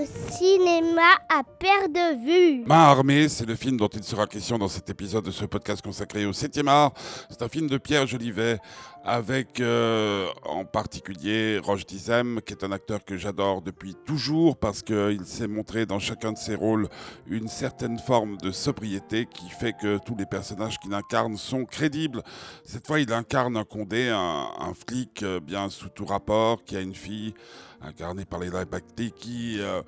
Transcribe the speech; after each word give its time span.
le 0.00 0.06
cinéma 0.32 1.02
à 1.28 1.42
perte 1.58 1.92
de 1.92 2.24
vue. 2.24 2.64
Main 2.66 2.84
armée, 2.84 3.28
c'est 3.28 3.46
le 3.46 3.54
film 3.54 3.76
dont 3.76 3.88
il 3.88 4.02
sera 4.02 4.26
question 4.26 4.58
dans 4.58 4.68
cet 4.68 4.90
épisode 4.90 5.24
de 5.24 5.30
ce 5.30 5.44
podcast 5.44 5.82
consacré 5.82 6.26
au 6.26 6.32
7e 6.32 6.68
art. 6.68 6.92
C'est 7.28 7.42
un 7.42 7.48
film 7.48 7.68
de 7.68 7.78
Pierre 7.78 8.06
Jolivet 8.06 8.58
avec 9.04 9.60
euh, 9.60 10.26
en 10.44 10.64
particulier 10.64 11.58
Roche 11.58 11.84
Dizem, 11.84 12.40
qui 12.40 12.54
est 12.54 12.64
un 12.64 12.72
acteur 12.72 13.04
que 13.04 13.18
j'adore 13.18 13.60
depuis 13.60 13.94
toujours 14.06 14.56
parce 14.56 14.82
qu'il 14.82 15.26
s'est 15.26 15.46
montré 15.46 15.84
dans 15.84 15.98
chacun 15.98 16.32
de 16.32 16.38
ses 16.38 16.54
rôles 16.54 16.88
une 17.26 17.48
certaine 17.48 17.98
forme 17.98 18.38
de 18.38 18.50
sobriété 18.50 19.26
qui 19.26 19.50
fait 19.50 19.74
que 19.74 19.98
tous 20.06 20.16
les 20.16 20.24
personnages 20.24 20.78
qu'il 20.78 20.94
incarne 20.94 21.36
sont 21.36 21.66
crédibles. 21.66 22.22
Cette 22.64 22.86
fois, 22.86 22.98
il 22.98 23.12
incarne 23.12 23.58
un 23.58 23.64
Condé, 23.64 24.08
un, 24.08 24.72
flic 24.88 25.22
euh, 25.22 25.38
bien 25.38 25.68
sous 25.68 25.90
tout 25.90 26.06
rapport, 26.06 26.64
qui 26.64 26.76
a 26.76 26.80
une 26.80 26.94
fille 26.94 27.34
incarnée 27.82 28.24
par 28.24 28.40
les 28.40 28.50
Bacté 28.50 29.10
qui... 29.10 29.60
Euh, 29.60 29.82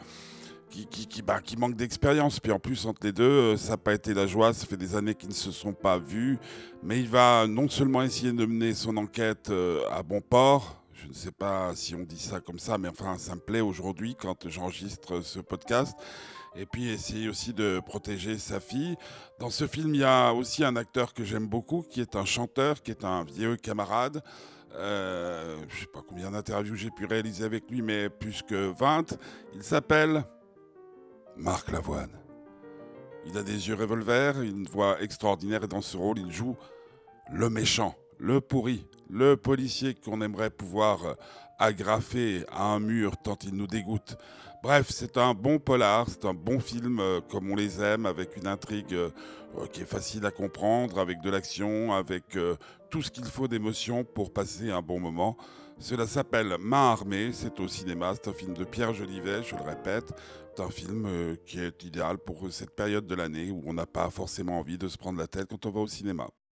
bah, 1.24 1.40
qui, 1.40 1.56
manque 1.56 1.76
d'expérience. 1.76 2.40
Puis 2.40 2.52
en 2.52 2.58
plus, 2.58 2.86
entre 2.86 3.00
les 3.04 3.12
deux, 3.12 3.24
euh, 3.24 3.56
ça 3.56 3.70
n'a 3.70 3.76
pas 3.76 3.94
été 3.94 4.14
la 4.14 4.26
joie. 4.26 4.52
Ça 4.52 4.66
fait 4.66 4.76
des 4.76 4.96
années 4.96 5.14
qu'ils 5.14 5.28
ne 5.28 5.34
se 5.34 5.50
sont 5.50 5.72
pas 5.72 5.98
vus. 5.98 6.38
Mais 6.82 7.00
il 7.00 7.08
va 7.08 7.46
non 7.46 7.68
seulement 7.68 8.02
essayer 8.02 8.32
de 8.32 8.46
mener 8.46 8.74
son 8.74 8.96
enquête 8.96 9.50
euh, 9.50 9.82
à 9.90 10.02
bon 10.02 10.20
port. 10.20 10.82
Je 10.92 11.08
ne 11.08 11.12
sais 11.12 11.30
pas 11.30 11.74
si 11.74 11.94
on 11.94 12.00
dit 12.00 12.18
ça 12.18 12.40
comme 12.40 12.58
ça, 12.58 12.78
mais 12.78 12.88
enfin, 12.88 13.16
ça 13.18 13.34
me 13.34 13.40
plaît 13.40 13.60
aujourd'hui 13.60 14.16
quand 14.18 14.48
j'enregistre 14.48 15.20
ce 15.20 15.40
podcast. 15.40 15.96
Et 16.56 16.64
puis 16.64 16.88
essayer 16.88 17.28
aussi 17.28 17.52
de 17.52 17.80
protéger 17.84 18.38
sa 18.38 18.60
fille. 18.60 18.96
Dans 19.38 19.50
ce 19.50 19.66
film, 19.66 19.94
il 19.94 20.00
y 20.00 20.04
a 20.04 20.32
aussi 20.32 20.64
un 20.64 20.74
acteur 20.74 21.12
que 21.12 21.22
j'aime 21.22 21.46
beaucoup, 21.46 21.82
qui 21.82 22.00
est 22.00 22.16
un 22.16 22.24
chanteur, 22.24 22.82
qui 22.82 22.90
est 22.90 23.04
un 23.04 23.24
vieux 23.24 23.56
camarade. 23.56 24.22
Euh, 24.74 25.56
je 25.68 25.74
ne 25.74 25.80
sais 25.80 25.86
pas 25.86 26.00
combien 26.06 26.30
d'interviews 26.30 26.74
j'ai 26.74 26.90
pu 26.90 27.04
réaliser 27.04 27.44
avec 27.44 27.70
lui, 27.70 27.82
mais 27.82 28.08
plus 28.08 28.42
que 28.42 28.72
20. 28.78 29.18
Il 29.54 29.62
s'appelle 29.62 30.24
Marc 31.36 31.70
Lavoine. 31.70 32.10
Il 33.26 33.36
a 33.36 33.42
des 33.42 33.68
yeux 33.68 33.74
revolver, 33.74 34.40
une 34.40 34.66
voix 34.66 35.00
extraordinaire 35.02 35.64
et 35.64 35.68
dans 35.68 35.82
ce 35.82 35.96
rôle, 35.96 36.18
il 36.18 36.32
joue 36.32 36.56
le 37.32 37.50
méchant, 37.50 37.94
le 38.18 38.40
pourri, 38.40 38.86
le 39.10 39.36
policier 39.36 39.94
qu'on 39.94 40.20
aimerait 40.20 40.50
pouvoir 40.50 41.16
agrafer 41.58 42.44
à 42.50 42.64
un 42.64 42.80
mur 42.80 43.16
tant 43.16 43.36
il 43.44 43.54
nous 43.54 43.66
dégoûte. 43.66 44.16
Bref, 44.62 44.88
c'est 44.90 45.16
un 45.16 45.34
bon 45.34 45.58
polar, 45.58 46.06
c'est 46.08 46.24
un 46.24 46.34
bon 46.34 46.60
film 46.60 46.98
euh, 46.98 47.20
comme 47.20 47.50
on 47.50 47.54
les 47.54 47.80
aime, 47.82 48.06
avec 48.06 48.36
une 48.36 48.46
intrigue 48.46 48.94
euh, 48.94 49.10
qui 49.72 49.82
est 49.82 49.86
facile 49.86 50.26
à 50.26 50.30
comprendre, 50.30 50.98
avec 50.98 51.20
de 51.20 51.30
l'action, 51.30 51.92
avec 51.92 52.36
euh, 52.36 52.56
tout 52.90 53.02
ce 53.02 53.10
qu'il 53.10 53.26
faut 53.26 53.48
d'émotion 53.48 54.02
pour 54.02 54.32
passer 54.32 54.70
un 54.70 54.82
bon 54.82 54.98
moment. 54.98 55.36
Cela 55.78 56.06
s'appelle 56.06 56.56
Main 56.58 56.92
armée, 56.92 57.32
c'est 57.32 57.60
au 57.60 57.68
cinéma, 57.68 58.12
c'est 58.14 58.28
un 58.28 58.32
film 58.32 58.54
de 58.54 58.64
Pierre 58.64 58.94
Jolivet, 58.94 59.42
je 59.42 59.54
le 59.54 59.62
répète. 59.62 60.12
C'est 60.54 60.62
un 60.62 60.70
film 60.70 61.36
qui 61.44 61.60
est 61.60 61.84
idéal 61.84 62.16
pour 62.16 62.50
cette 62.50 62.70
période 62.70 63.06
de 63.06 63.14
l'année 63.14 63.50
où 63.50 63.62
on 63.66 63.74
n'a 63.74 63.84
pas 63.84 64.08
forcément 64.08 64.58
envie 64.58 64.78
de 64.78 64.88
se 64.88 64.96
prendre 64.96 65.18
la 65.18 65.26
tête 65.26 65.48
quand 65.50 65.66
on 65.66 65.70
va 65.70 65.80
au 65.80 65.86
cinéma. 65.86 66.28